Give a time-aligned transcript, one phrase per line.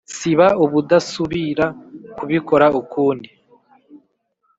[0.15, 1.65] siba ubudasubira
[2.17, 3.29] kubikora ukundi